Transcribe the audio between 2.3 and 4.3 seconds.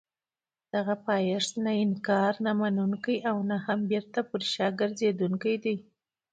نه منونکی او نه هم بېرته